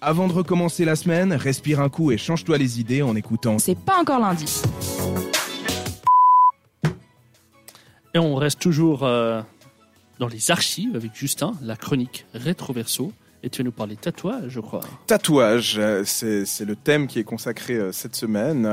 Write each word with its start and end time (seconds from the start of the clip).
Avant 0.00 0.28
de 0.28 0.32
recommencer 0.32 0.84
la 0.84 0.94
semaine, 0.94 1.32
respire 1.32 1.80
un 1.80 1.88
coup 1.88 2.12
et 2.12 2.18
change-toi 2.18 2.56
les 2.56 2.78
idées 2.78 3.02
en 3.02 3.16
écoutant. 3.16 3.58
C'est 3.58 3.76
pas 3.78 3.98
encore 3.98 4.20
lundi. 4.20 4.62
Et 8.14 8.18
on 8.20 8.36
reste 8.36 8.60
toujours 8.60 9.02
euh, 9.02 9.42
dans 10.20 10.28
les 10.28 10.52
archives 10.52 10.94
avec 10.94 11.16
Justin, 11.16 11.54
la 11.62 11.74
chronique 11.74 12.26
rétroverso. 12.32 13.12
Et 13.42 13.50
tu 13.50 13.58
vas 13.58 13.64
nous 13.64 13.72
parler 13.72 13.96
tatouage, 13.96 14.48
je 14.48 14.60
crois. 14.60 14.80
Tatouage, 15.06 15.76
euh, 15.78 16.02
c'est 16.04 16.64
le 16.64 16.76
thème 16.76 17.08
qui 17.08 17.18
est 17.18 17.24
consacré 17.24 17.74
euh, 17.74 17.90
cette 17.92 18.14
semaine. 18.14 18.68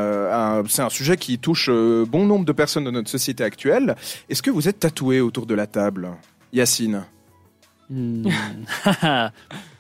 C'est 0.69 0.81
un 0.83 0.89
sujet 0.89 1.17
qui 1.17 1.39
touche 1.39 1.69
bon 1.71 2.25
nombre 2.25 2.45
de 2.45 2.51
personnes 2.51 2.83
de 2.83 2.91
notre 2.91 3.09
société 3.09 3.43
actuelle. 3.43 3.95
Est-ce 4.29 4.43
que 4.43 4.51
vous 4.51 4.67
êtes 4.67 4.79
tatoué 4.79 5.21
autour 5.21 5.47
de 5.47 5.55
la 5.55 5.65
table? 5.65 6.11
Yacine 6.53 7.03
Hmm. 7.89 8.27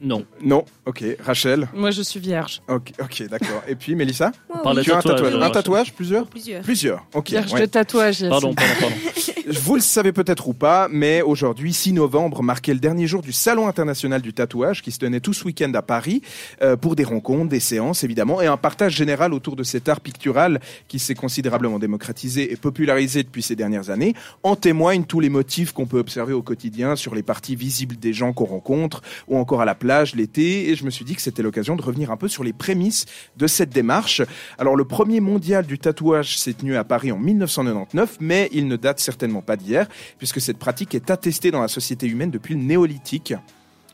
non. 0.00 0.24
Non 0.42 0.64
Ok. 0.86 1.04
Rachel 1.24 1.68
Moi, 1.74 1.90
je 1.90 2.02
suis 2.02 2.20
vierge. 2.20 2.62
Ok, 2.68 2.92
ok, 3.00 3.28
d'accord. 3.28 3.62
Et 3.66 3.74
puis 3.74 3.94
Mélissa 3.94 4.32
On 4.48 4.58
parle 4.58 4.76
de 4.78 4.82
Tu 4.82 4.92
as 4.92 4.98
un 4.98 5.00
tatouage. 5.00 5.32
tatouage 5.32 5.42
Un 5.42 5.50
tatouage 5.50 5.92
Plusieurs 5.94 6.26
Plusieurs. 6.26 6.62
Plusieurs, 6.62 7.06
ok. 7.14 7.30
Vierge 7.30 7.52
ouais. 7.52 7.60
de 7.60 7.66
tatouage. 7.66 8.28
Pardon, 8.28 8.54
pardon, 8.54 8.74
pardon. 8.80 8.94
Vous 9.62 9.76
le 9.76 9.80
savez 9.80 10.12
peut-être 10.12 10.46
ou 10.48 10.52
pas, 10.52 10.88
mais 10.90 11.22
aujourd'hui, 11.22 11.72
6 11.72 11.94
novembre, 11.94 12.42
marquait 12.42 12.74
le 12.74 12.80
dernier 12.80 13.06
jour 13.06 13.22
du 13.22 13.32
Salon 13.32 13.66
international 13.66 14.20
du 14.20 14.34
tatouage 14.34 14.82
qui 14.82 14.92
se 14.92 14.98
tenait 14.98 15.20
tout 15.20 15.32
ce 15.32 15.44
week-end 15.44 15.72
à 15.72 15.80
Paris 15.80 16.20
euh, 16.60 16.76
pour 16.76 16.96
des 16.96 17.04
rencontres, 17.04 17.48
des 17.48 17.60
séances 17.60 18.04
évidemment, 18.04 18.42
et 18.42 18.46
un 18.46 18.58
partage 18.58 18.94
général 18.94 19.32
autour 19.32 19.56
de 19.56 19.62
cet 19.62 19.88
art 19.88 20.00
pictural 20.00 20.60
qui 20.86 20.98
s'est 20.98 21.14
considérablement 21.14 21.78
démocratisé 21.78 22.52
et 22.52 22.56
popularisé 22.56 23.22
depuis 23.22 23.42
ces 23.42 23.56
dernières 23.56 23.88
années. 23.88 24.14
En 24.42 24.54
témoignent 24.54 25.04
tous 25.04 25.20
les 25.20 25.30
motifs 25.30 25.72
qu'on 25.72 25.86
peut 25.86 25.98
observer 25.98 26.34
au 26.34 26.42
quotidien 26.42 26.94
sur 26.94 27.14
les 27.14 27.22
parties 27.22 27.56
visibles 27.56 27.96
des 27.96 28.12
gens 28.12 28.34
qu'on 28.34 28.44
rencontre 28.44 29.00
ou 29.28 29.38
encore 29.38 29.62
à 29.62 29.64
la 29.64 29.74
plage 29.88 30.14
l'été. 30.14 30.68
Et 30.68 30.74
je 30.76 30.84
me 30.84 30.90
suis 30.90 31.06
dit 31.06 31.14
que 31.14 31.22
c'était 31.22 31.42
l'occasion 31.42 31.74
de 31.74 31.80
revenir 31.80 32.10
un 32.10 32.18
peu 32.18 32.28
sur 32.28 32.44
les 32.44 32.52
prémices 32.52 33.06
de 33.38 33.46
cette 33.46 33.70
démarche. 33.70 34.20
Alors 34.58 34.76
le 34.76 34.84
premier 34.84 35.20
mondial 35.20 35.64
du 35.64 35.78
tatouage 35.78 36.36
s'est 36.36 36.52
tenu 36.52 36.76
à 36.76 36.84
Paris 36.84 37.10
en 37.10 37.16
1999, 37.16 38.18
mais 38.20 38.50
il 38.52 38.68
ne 38.68 38.76
date 38.76 39.00
certainement 39.00 39.40
pas 39.40 39.56
d'hier, 39.56 39.88
puisque 40.18 40.42
cette 40.42 40.58
pratique 40.58 40.94
est 40.94 41.10
attestée 41.10 41.50
dans 41.50 41.62
la 41.62 41.68
société 41.68 42.06
humaine 42.06 42.30
depuis 42.30 42.52
le 42.52 42.60
néolithique. 42.60 43.32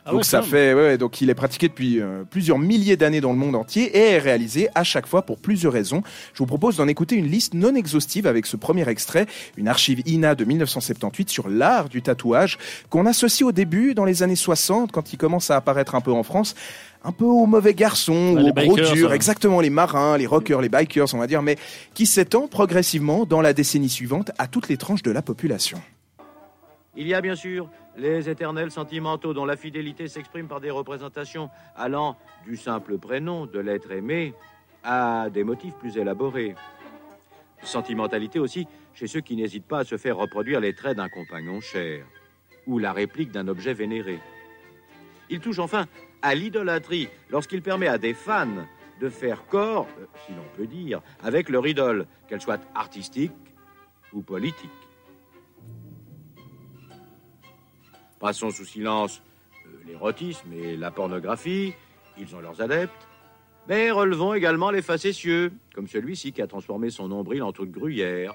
Ah 0.07 0.11
donc 0.11 0.19
ouais, 0.19 0.25
ça 0.25 0.43
fait, 0.43 0.75
ouais, 0.75 0.99
donc 0.99 1.23
il 1.23 1.31
est 1.31 1.35
pratiqué 1.35 1.69
depuis 1.69 1.99
euh, 1.99 2.25
plusieurs 2.29 2.59
milliers 2.59 2.97
d'années 2.99 3.23
dans 3.23 3.33
le 3.33 3.39
monde 3.39 3.55
entier 3.57 3.85
et 3.97 4.11
est 4.11 4.19
réalisé 4.19 4.69
à 4.75 4.85
chaque 4.85 5.07
fois 5.07 5.23
pour 5.23 5.39
plusieurs 5.39 5.73
raisons. 5.73 6.03
Je 6.35 6.39
vous 6.39 6.47
propose 6.47 6.77
d'en 6.77 6.89
écouter 6.89 7.17
une 7.17 7.27
liste 7.27 7.55
non 7.55 7.75
exhaustive 7.75 8.27
avec 8.27 8.45
ce 8.45 8.57
premier 8.59 8.87
extrait, 8.89 9.27
une 9.57 9.67
archive 9.67 10.03
INA 10.07 10.35
de 10.35 10.45
1978 10.45 11.31
sur 11.31 11.49
l'art 11.49 11.89
du 11.89 12.03
tatouage 12.03 12.59
qu'on 12.91 13.07
associe 13.07 13.49
au 13.49 13.53
début 13.53 13.95
dans 13.95 14.05
les 14.05 14.23
années 14.23 14.37
60 14.37 14.93
quand 14.93 15.13
il 15.13 15.17
commence 15.17 15.51
à 15.51 15.57
apparaître 15.57 15.95
un 15.95 16.03
peu 16.03 16.13
en 16.13 16.23
France. 16.23 16.55
Un 17.07 17.13
peu 17.13 17.25
aux 17.27 17.47
mauvais 17.47 17.75
garçons, 17.75 18.35
Ah, 18.37 18.41
aux 18.41 18.45
gros 18.45 18.53
bikers, 18.53 18.93
durs, 18.93 19.09
ça. 19.11 19.15
exactement 19.15 19.61
les 19.61 19.69
marins, 19.69 20.17
les 20.17 20.27
rockers, 20.27 20.63
les 20.63 20.71
bikers, 20.71 21.13
on 21.15 21.19
va 21.19 21.27
dire, 21.27 21.43
mais 21.43 21.57
qui 21.93 22.07
s'étend 22.07 22.47
progressivement 22.49 23.27
dans 23.27 23.43
la 23.43 23.53
décennie 23.53 23.91
suivante 23.91 24.31
à 24.39 24.47
toutes 24.49 24.69
les 24.69 24.79
tranches 24.79 25.03
de 25.03 25.11
la 25.11 25.21
population. 25.21 25.79
Il 26.97 27.09
y 27.09 27.15
a 27.15 27.21
bien 27.21 27.35
sûr 27.35 27.69
les 27.97 28.29
éternels 28.29 28.71
sentimentaux 28.71 29.35
dont 29.35 29.45
la 29.45 29.57
fidélité 29.57 30.07
s'exprime 30.07 30.47
par 30.47 30.61
des 30.61 30.71
représentations 30.71 31.51
allant 31.75 32.17
du 32.45 32.57
simple 32.57 32.99
prénom 32.99 33.47
de 33.47 33.59
l'être 33.59 33.91
aimé 33.91 34.35
à 34.85 35.29
des 35.31 35.43
motifs 35.43 35.75
plus 35.75 35.97
élaborés. 35.97 36.55
Sentimentalité 37.63 38.39
aussi 38.39 38.69
chez 38.93 39.07
ceux 39.07 39.21
qui 39.21 39.35
n'hésitent 39.35 39.67
pas 39.67 39.81
à 39.81 39.85
se 39.85 39.97
faire 39.97 40.17
reproduire 40.17 40.61
les 40.61 40.75
traits 40.75 40.97
d'un 40.97 41.09
compagnon 41.09 41.61
cher 41.61 42.05
ou 42.67 42.79
la 42.79 42.93
réplique 42.93 43.33
d'un 43.33 43.49
objet 43.49 43.75
vénéré. 43.75 44.21
Il 45.31 45.41
touche 45.41 45.59
enfin 45.59 45.87
à 46.23 46.35
l'idolâtrie 46.35 47.09
lorsqu'il 47.31 47.63
permet 47.63 47.89
à 47.89 47.99
des 47.99 48.15
fans 48.15 48.67
de 49.01 49.09
faire 49.09 49.47
corps, 49.47 49.89
euh, 49.99 50.07
si 50.25 50.33
l'on 50.33 50.45
peut 50.57 50.67
dire, 50.67 51.01
avec 51.23 51.49
leur 51.49 51.67
idole, 51.67 52.07
qu'elle 52.29 52.41
soit 52.41 52.61
artistique 52.75 53.33
ou 54.13 54.23
politique. 54.23 54.71
Passons 58.21 58.51
sous 58.51 58.65
silence 58.65 59.23
euh, 59.67 59.71
l'érotisme 59.87 60.53
et 60.53 60.77
la 60.77 60.91
pornographie, 60.91 61.75
ils 62.19 62.35
ont 62.35 62.41
leurs 62.41 62.61
adeptes. 62.61 63.09
Mais 63.69 63.91
relevons 63.91 64.35
également 64.35 64.71
les 64.71 64.83
facétieux, 64.83 65.53
comme 65.75 65.89
celui-ci 65.89 66.33
qui 66.33 66.43
a 66.43 66.47
transformé 66.47 66.91
son 66.91 67.09
nombril 67.09 67.43
en 67.43 67.53
trou 67.53 67.65
de 67.65 67.73
gruyère, 67.73 68.35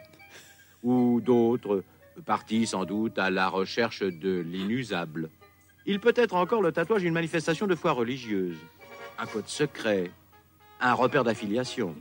ou 0.84 1.22
d'autres, 1.22 1.84
partis 2.26 2.66
sans 2.66 2.86
doute 2.86 3.18
à 3.20 3.30
la 3.30 3.48
recherche 3.48 4.02
de 4.02 4.40
l'inusable. 4.40 5.30
Il 5.86 6.00
peut 6.00 6.14
être 6.16 6.36
encore 6.36 6.62
le 6.62 6.72
tatouage 6.72 7.04
une 7.04 7.14
manifestation 7.14 7.68
de 7.68 7.76
foi 7.76 7.92
religieuse, 7.92 8.58
un 9.18 9.26
code 9.26 9.48
secret, 9.48 10.12
un 10.82 10.94
repère 10.94 11.24
d'affiliation. 11.24 11.96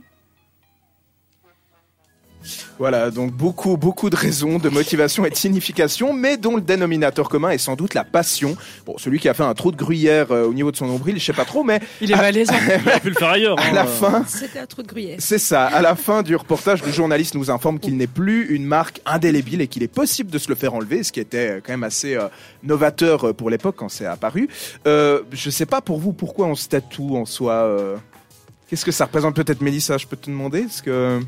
Voilà, 2.77 3.11
donc 3.11 3.31
beaucoup, 3.33 3.75
beaucoup 3.77 4.09
de 4.09 4.15
raisons, 4.15 4.59
de 4.59 4.69
motivation 4.69 5.25
et 5.25 5.29
de 5.29 5.35
signification, 5.35 6.13
mais 6.13 6.37
dont 6.37 6.55
le 6.55 6.61
dénominateur 6.61 7.27
commun 7.29 7.49
est 7.49 7.57
sans 7.57 7.75
doute 7.75 7.93
la 7.93 8.03
passion. 8.05 8.55
Bon, 8.85 8.97
celui 8.97 9.19
qui 9.19 9.27
a 9.27 9.33
fait 9.33 9.43
un 9.43 9.53
trou 9.53 9.71
de 9.71 9.77
gruyère 9.77 10.31
euh, 10.31 10.45
au 10.45 10.53
niveau 10.53 10.71
de 10.71 10.77
son 10.77 10.87
nombril, 10.87 11.19
je 11.19 11.25
sais 11.25 11.33
pas 11.33 11.43
trop, 11.45 11.63
mais 11.63 11.79
Il 12.01 12.11
est 12.11 12.15
malaisant. 12.15 12.53
Il 12.81 12.87
aurait 12.87 12.99
pu 13.01 13.09
le 13.09 13.15
faire 13.15 13.29
ailleurs. 13.29 13.59
à 13.59 13.63
hein. 13.63 13.73
la 13.73 13.85
fin, 13.85 14.23
C'était 14.27 14.59
un 14.59 14.65
trou 14.65 14.81
de 14.83 14.87
gruyère. 14.87 15.17
c'est 15.19 15.37
ça, 15.37 15.65
à 15.65 15.81
la 15.81 15.95
fin 15.95 16.23
du 16.23 16.35
reportage, 16.35 16.83
le 16.83 16.91
journaliste 16.91 17.35
nous 17.35 17.51
informe 17.51 17.77
qu'il 17.79 17.97
n'est 17.97 18.07
plus 18.07 18.55
une 18.55 18.65
marque 18.65 19.01
indélébile 19.05 19.61
et 19.61 19.67
qu'il 19.67 19.83
est 19.83 19.87
possible 19.93 20.31
de 20.31 20.37
se 20.37 20.47
le 20.47 20.55
faire 20.55 20.73
enlever, 20.73 21.03
ce 21.03 21.11
qui 21.11 21.19
était 21.19 21.49
euh, 21.57 21.59
quand 21.63 21.73
même 21.73 21.83
assez 21.83 22.15
euh, 22.15 22.27
novateur 22.63 23.35
pour 23.35 23.49
l'époque 23.49 23.75
quand 23.77 23.89
c'est 23.89 24.05
apparu. 24.05 24.47
Euh, 24.87 25.21
je 25.31 25.49
sais 25.49 25.65
pas 25.65 25.81
pour 25.81 25.99
vous 25.99 26.13
pourquoi 26.13 26.47
on 26.47 26.55
se 26.55 26.67
tatoue 26.69 27.17
en 27.17 27.25
soi. 27.25 27.53
euh, 27.53 27.97
Qu'est-ce 28.69 28.85
que 28.85 28.91
ça 28.91 29.05
représente? 29.05 29.35
Peut-être 29.35 29.61
Mélissa, 29.61 29.97
je 29.97 30.05
peux 30.05 30.15
te 30.15 30.29
demander 30.29 30.61
Parce 30.61 30.81
que 30.81 31.19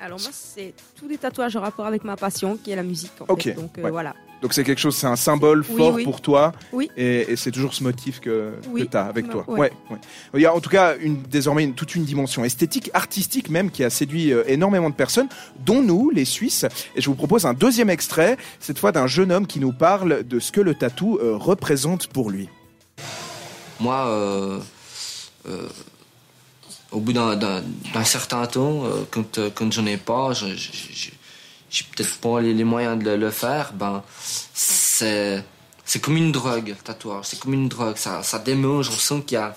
Alors 0.00 0.20
moi, 0.20 0.30
c'est 0.32 0.74
tous 0.96 1.08
des 1.08 1.18
tatouages 1.18 1.56
en 1.56 1.60
rapport 1.60 1.86
avec 1.86 2.04
ma 2.04 2.16
passion, 2.16 2.56
qui 2.62 2.70
est 2.70 2.76
la 2.76 2.82
musique. 2.84 3.10
En 3.20 3.32
Ok, 3.32 3.42
fait. 3.42 3.52
Donc 3.54 3.76
euh, 3.78 3.82
ouais. 3.82 3.90
voilà. 3.90 4.14
donc 4.42 4.54
c'est 4.54 4.62
quelque 4.62 4.78
chose, 4.78 4.94
c'est 4.94 5.08
un 5.08 5.16
symbole 5.16 5.64
Oui, 5.68 5.76
fort 5.76 5.94
oui. 5.94 6.04
pour 6.04 6.20
toi. 6.20 6.52
Oui. 6.72 6.88
Et, 6.96 7.32
et 7.32 7.36
c'est 7.36 7.50
toujours 7.50 7.74
ce 7.74 7.82
motif 7.82 8.20
que, 8.20 8.52
Oui. 8.70 8.86
tu 8.88 8.96
as 8.96 9.06
avec 9.06 9.28
toi. 9.28 9.44
ouais. 9.48 9.58
Ouais, 9.58 9.72
ouais. 9.90 9.98
Il 10.34 10.40
y 10.40 10.46
a 10.46 10.54
en 10.54 10.60
tout 10.60 10.70
cas 10.70 10.94
une, 11.00 11.20
désormais 11.22 11.64
une- 11.64 11.74
toute 11.74 11.96
une 11.96 12.04
dimension 12.04 12.44
esthétique, 12.44 12.90
artistique 12.94 13.50
même, 13.50 13.72
qui 13.72 13.82
a 13.82 13.90
séduit 13.90 14.32
euh, 14.32 14.44
énormément 14.46 14.88
de 14.88 14.94
personnes, 14.94 15.28
dont 15.66 15.82
nous, 15.82 16.10
les 16.10 16.24
Suisses. 16.24 16.64
Et 16.94 17.00
je 17.00 17.06
vous 17.10 17.16
propose 17.16 17.44
un 17.44 17.54
deuxième 17.54 17.90
extrait, 17.90 18.36
cette 18.60 18.78
fois 18.78 18.92
d'un 18.92 19.08
jeune 19.08 19.32
homme 19.32 19.48
qui 19.48 19.58
nous 19.58 19.72
parle 19.72 20.22
de 20.22 20.38
ce 20.38 20.52
que 20.52 20.60
le 20.60 20.74
tatou 20.76 21.18
euh, 21.20 21.36
représente 21.36 22.06
pour 22.06 22.30
lui. 22.30 22.48
Moi, 23.80 24.06
euh, 24.06 24.60
euh, 25.48 25.68
au 26.92 27.00
bout 27.00 27.12
d'un- 27.12 27.62
certain 28.04 28.46
temps, 28.46 28.84
euh, 28.84 29.04
quand, 29.10 29.38
euh, 29.38 29.50
quand 29.54 29.70
j'en 29.72 29.86
ai 29.86 29.96
pas, 29.96 30.32
je- 30.32 30.46
j'ai 31.70 31.84
peut-être 31.94 32.16
pas 32.18 32.40
les, 32.40 32.64
moyens 32.64 33.02
de 33.02 33.10
le, 33.10 33.30
faire, 33.30 33.72
ben, 33.74 34.02
c'est 34.54 35.44
comme 36.00 36.16
une 36.16 36.32
drogue, 36.32 36.68
le 36.68 36.74
tatouage. 36.74 37.26
C'est 37.26 37.38
comme 37.38 37.54
une 37.54 37.68
drogue. 37.68 37.96
Ça, 37.96 38.22
ça 38.22 38.38
démange, 38.38 38.88
on 38.88 38.92
sent 38.96 39.22
qu'il 39.26 39.36
y 39.36 39.40
a, 39.40 39.54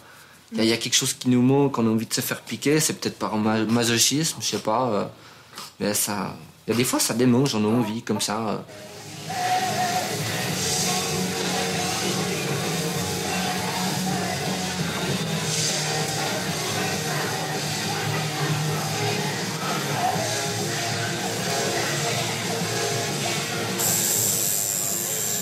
il 0.53 0.66
y, 0.66 0.74
a, 0.74 0.78
quelque 0.78 0.96
chose 0.96 1.14
qui 1.14 1.30
nous 1.30 1.41
manque, 1.41 1.78
on 1.78 1.88
a 1.88 1.90
envie 1.90 2.06
de 2.06 2.14
se 2.14 2.22
faire 2.22 2.41
piquer. 2.41 2.80
C'est 2.81 2.94
peut-être 3.00 3.18
par 3.18 3.38
ma- 3.38 3.64
masochisme, 3.64 4.38
je 4.41 4.46
sais 4.47 4.59
pas. 4.59 4.90
euh, 4.90 5.06
mais 5.80 5.94
ça, 5.94 6.36
des 6.68 6.84
fois, 6.84 7.00
ça 7.00 7.14
démange, 7.14 7.56
on 7.56 7.64
a 7.64 7.68
envie, 7.68 8.02
comme 8.03 8.20
ça. 8.22 8.64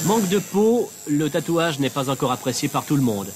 Manque 0.09 0.27
de 0.27 0.39
peau, 0.39 0.89
le 1.07 1.29
tatouage 1.29 1.77
n'est 1.77 1.91
pas 1.91 2.09
encore 2.09 2.31
apprécié 2.31 2.67
par 2.67 2.83
tout 2.83 2.95
le 2.95 3.03
monde. 3.03 3.27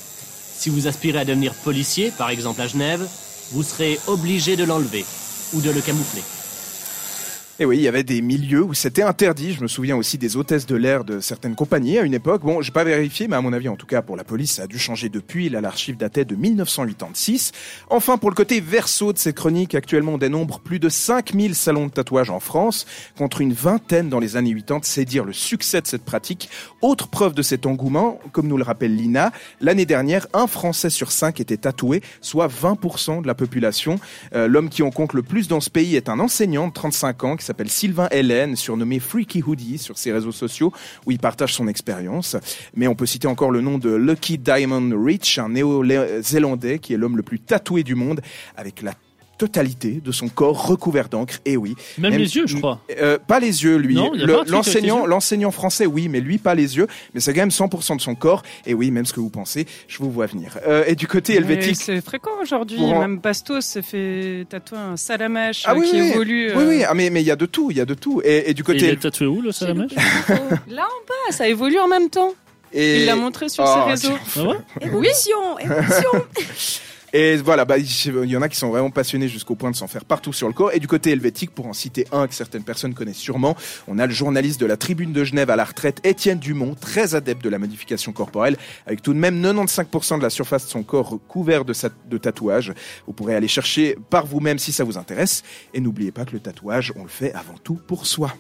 Si 0.58 0.72
vous 0.72 0.88
aspirez 0.88 1.20
à 1.20 1.24
devenir 1.24 1.54
policier, 1.54 2.10
par 2.10 2.32
exemple 2.32 2.60
à 2.62 2.66
Genève, 2.66 3.08
vous 3.52 3.62
serez 3.62 4.00
obligé 4.08 4.56
de 4.56 4.64
l'enlever 4.64 5.06
ou 5.54 5.62
de 5.62 5.70
le 5.70 5.82
camoufler. 5.82 6.24
Et 7.60 7.66
oui, 7.66 7.78
il 7.78 7.84
y 7.84 7.88
avait 7.88 8.04
des 8.04 8.24
milieux 8.24 8.64
où 8.64 8.74
c'était 8.74 9.04
interdit. 9.04 9.54
Je 9.54 9.62
me 9.62 9.68
souviens 9.68 9.96
aussi 9.96 10.18
des 10.18 10.38
hôtesses 10.38 10.66
de 10.66 10.76
l'air 10.76 11.04
de 11.04 11.20
certaines 11.20 11.54
compagnies 11.54 12.00
à 12.00 12.02
une 12.02 12.16
époque. 12.16 12.42
Bon, 12.42 12.64
j'ai 12.64 12.72
pas 12.72 12.84
vérifié, 12.84 13.28
mais 13.28 13.36
à 13.36 13.42
mon 13.42 13.54
avis, 13.54 13.70
en 13.70 13.76
tout 13.76 13.86
cas 13.86 14.02
pour 14.02 14.16
la 14.16 14.24
police, 14.24 14.54
ça 14.54 14.64
a 14.64 14.68
dû 14.68 14.80
changer 14.80 15.08
depuis. 15.08 15.50
Là, 15.50 15.62
l'archive 15.62 15.96
datait 15.96 16.26
de 16.26 16.36
1986. 16.36 17.52
Enfin, 17.92 18.18
pour 18.18 18.32
le 18.32 18.36
côté 18.36 18.60
verso 18.60 19.14
de 19.14 19.20
cette 19.20 19.36
chronique, 19.36 19.76
actuellement 19.76 20.14
on 20.14 20.18
dénombre 20.18 20.62
plus 20.62 20.80
de 20.80 20.90
5000 20.90 21.54
salons 21.54 21.86
de 21.86 21.92
tatouage 21.92 22.32
en 22.32 22.40
France, 22.40 22.88
contre 23.20 23.40
une 23.40 23.54
vingtaine 23.54 24.10
dans 24.10 24.20
les 24.20 24.36
années 24.36 24.56
80. 24.56 24.80
C'est 24.82 25.06
dire 25.06 25.24
le 25.24 25.34
succès 25.34 25.80
de 25.80 25.86
cette 25.86 26.06
pratique. 26.06 26.50
Autre 26.82 27.08
preuve 27.08 27.36
de 27.36 27.44
cet 27.44 27.68
engouement, 27.68 28.20
comme 28.32 28.48
nous 28.48 28.58
le 28.58 28.64
rappelle 28.64 28.96
Lina, 28.96 29.32
l'année 29.62 29.86
dernière, 29.86 30.26
un 30.34 30.48
Français 30.48 30.90
sur 30.90 31.12
cinq 31.12 31.40
était 31.40 31.58
tatoué, 31.58 32.02
soit 32.20 32.48
20% 32.48 33.22
de 33.22 33.28
la 33.28 33.36
population. 33.36 34.00
Euh, 34.34 34.48
L'homme 34.48 34.70
qui 34.70 34.82
en 34.82 34.90
compte 34.90 35.14
le 35.14 35.22
plus 35.22 35.48
dans 35.48 35.62
ce 35.62 35.70
pays 35.70 35.96
est 35.96 36.10
un 36.10 36.20
enseignant 36.20 36.68
de 36.68 36.74
35 36.74 37.24
ans 37.26 37.38
s'appelle 37.44 37.70
Sylvain 37.70 38.08
Hélène, 38.12 38.56
surnommé 38.56 39.00
Freaky 39.00 39.44
Hoodie 39.46 39.78
sur 39.78 39.98
ses 39.98 40.12
réseaux 40.12 40.32
sociaux, 40.32 40.72
où 41.06 41.12
il 41.12 41.20
partage 41.20 41.54
son 41.54 41.68
expérience. 41.68 42.36
Mais 42.76 42.88
on 42.88 42.96
peut 42.96 43.06
citer 43.06 43.28
encore 43.28 43.52
le 43.52 43.62
nom 43.62 43.78
de 43.78 43.94
Lucky 43.94 44.38
Diamond 44.38 44.92
Rich, 44.96 45.40
un 45.40 45.50
néo-zélandais 45.50 46.80
qui 46.80 46.94
est 46.94 46.98
l'homme 46.98 47.18
le 47.18 47.24
plus 47.24 47.40
tatoué 47.40 47.84
du 47.84 47.96
monde, 47.96 48.22
avec 48.56 48.82
la 48.82 48.94
totalité 49.48 50.02
de 50.04 50.12
son 50.12 50.30
corps 50.30 50.68
recouvert 50.68 51.10
d'encre. 51.10 51.40
Et 51.46 51.58
oui. 51.58 51.76
Même, 51.98 52.14
les 52.14 52.36
yeux, 52.36 52.48
je 52.48 52.58
crois. 52.58 52.80
Euh, 53.02 53.18
pas 53.28 53.40
les 53.40 53.64
yeux, 53.64 53.76
lui. 53.78 53.96
Le- 53.96 54.50
L'enseignant, 54.50 55.06
l'enseignant 55.06 55.52
français, 55.52 55.86
oui, 55.86 56.08
mais 56.08 56.22
lui, 56.22 56.38
pas 56.38 56.56
les 56.56 56.78
yeux. 56.78 56.88
Mais 57.14 57.20
c'est 57.20 57.34
quand 57.34 57.42
même 57.42 57.50
100% 57.50 57.98
de 57.98 58.02
son 58.02 58.16
corps. 58.16 58.44
Et 58.66 58.74
oui, 58.74 58.90
même 58.92 59.06
ce 59.06 59.12
que 59.14 59.20
vous 59.20 59.30
pensez, 59.30 59.66
je 59.88 59.98
vous 59.98 60.12
vois 60.12 60.28
venir. 60.28 60.58
Euh, 60.68 60.84
et 60.88 60.96
du 60.96 61.08
côté 61.08 61.36
helvétique, 61.36 61.76
C'est 61.76 62.00
fréquent 62.02 62.32
aujourd'hui. 62.42 62.78
Pour 62.78 63.00
Même 63.00 63.18
Bastos 63.20 63.66
s'est 63.66 63.82
fait 63.82 64.46
tatouer 64.50 64.78
un 64.80 64.98
salamèche 64.98 65.64
Ah 65.66 65.76
oui, 65.76 65.90
qui 65.90 66.02
oui, 66.02 66.08
évolue. 66.10 66.52
oui, 66.56 66.64
euh, 66.64 66.70
oui, 66.70 66.84
ah, 66.88 66.94
mais 66.94 67.10
mais 67.10 67.22
il 67.22 67.28
y 67.28 67.32
a 67.32 67.36
de 67.36 67.46
tout, 67.46 67.70
il 67.72 67.78
y 67.78 67.82
a 67.82 67.86
de 67.86 67.94
tout. 67.96 68.22
Et, 68.24 68.50
et 68.50 68.54
du 68.54 68.62
Et 68.62 68.64
il 68.64 68.64
côté 68.64 68.88
est 68.90 68.96
tatoué 69.02 69.28
où, 69.28 69.42
le 69.42 69.52
salamèche 69.52 69.92
Là 70.70 70.84
en 70.84 71.02
bas, 71.08 71.32
ça 71.32 71.48
évolue 71.48 71.80
en 71.80 71.88
même 71.88 72.10
temps. 72.10 72.34
et 72.72 73.02
Il 73.02 73.06
l'a 73.06 73.16
montré 73.16 73.50
sur 73.50 73.64
Oh, 73.68 73.74
ses 73.76 73.90
réseaux. 73.92 74.18
Ah 74.38 74.44
ouais 74.44 74.56
Évolution, 74.82 75.38
évolution. 75.60 76.10
Et 77.16 77.36
voilà, 77.38 77.64
bah, 77.64 77.78
il 77.78 78.26
y 78.26 78.36
en 78.36 78.42
a 78.42 78.50
qui 78.50 78.58
sont 78.58 78.70
vraiment 78.70 78.90
passionnés 78.90 79.28
jusqu'au 79.28 79.54
point 79.54 79.70
de 79.70 79.76
s'en 79.76 79.88
faire 79.88 80.04
partout 80.04 80.34
sur 80.34 80.48
le 80.48 80.54
corps. 80.54 80.72
Et 80.74 80.80
du 80.80 80.88
côté 80.88 81.12
helvétique, 81.12 81.52
pour 81.52 81.68
en 81.68 81.74
citer 81.74 82.08
un 82.12 82.28
que 82.28 82.34
certaines 82.34 82.64
personnes 82.64 82.96
connaissent 82.96 83.18
sûrement, 83.18 83.56
on 83.88 84.00
a 84.00 84.08
le 84.08 84.12
journaliste 84.14 84.60
de 84.60 84.66
la 84.66 84.78
Tribune 84.78 85.14
de 85.14 85.24
Genève 85.24 85.52
à 85.52 85.56
la 85.56 85.64
retraite, 85.64 86.00
Étienne 86.04 86.40
Dumont, 86.40 86.74
très 86.74 87.14
adepte 87.14 87.44
de 87.44 87.50
la 87.50 87.60
modification 87.60 88.14
corporelle, 88.14 88.58
avec 88.88 89.04
tout 89.04 89.14
de 89.14 89.20
même 89.20 89.40
95% 89.44 90.18
de 90.18 90.24
la 90.24 90.32
surface 90.32 90.66
de 90.66 90.72
son 90.72 90.82
corps 90.82 91.20
couvert 91.28 91.66
de, 91.66 91.74
sa- 91.74 91.90
de 92.10 92.18
tatouages. 92.18 92.74
Vous 93.06 93.14
pourrez 93.14 93.36
aller 93.36 93.48
chercher 93.48 93.96
par 94.10 94.26
vous-même 94.26 94.58
si 94.58 94.72
ça 94.72 94.84
vous 94.84 94.98
intéresse. 94.98 95.44
Et 95.76 95.82
n'oubliez 95.82 96.12
pas 96.12 96.26
que 96.26 96.32
le 96.32 96.40
tatouage, 96.40 96.94
on 96.96 97.04
le 97.04 97.10
fait 97.10 97.32
avant 97.34 97.60
tout 97.64 97.76
pour 97.76 98.08
soi. 98.08 98.34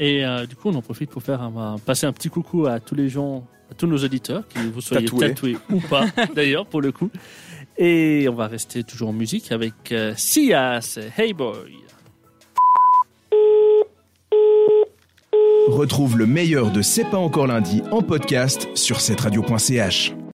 Et 0.00 0.24
euh, 0.24 0.44
du 0.44 0.56
coup, 0.56 0.70
on 0.70 0.74
en 0.74 0.82
profite 0.82 1.10
pour 1.10 1.22
faire 1.22 1.40
un, 1.40 1.76
passer 1.78 2.06
un 2.06 2.12
petit 2.12 2.30
coucou 2.30 2.66
à 2.66 2.80
tous 2.80 2.94
les 2.96 3.08
gens, 3.08 3.46
à 3.70 3.74
tous 3.74 3.86
nos 3.86 3.98
auditeurs, 3.98 4.42
que 4.48 4.58
vous 4.60 4.80
soyez 4.80 5.06
tatoués, 5.28 5.56
ou 5.70 5.80
pas, 5.80 6.06
d'ailleurs, 6.34 6.66
pour 6.66 6.80
le 6.80 6.90
coup. 6.90 7.10
Et 7.78 8.28
on 8.28 8.34
va 8.34 8.48
rester 8.48 8.82
toujours 8.82 9.10
en 9.10 9.12
musique 9.12 9.52
avec 9.52 9.92
euh, 9.92 10.14
Hey 11.16 11.32
Boy. 11.32 11.76
Retrouve 15.68 16.18
le 16.18 16.26
meilleur 16.26 16.72
de 16.72 16.82
C'est 16.82 17.04
pas 17.04 17.18
encore 17.18 17.46
lundi 17.46 17.82
en 17.92 18.02
podcast 18.02 18.68
sur 18.74 19.00
cette 19.00 19.20
radio.ch. 19.20 20.18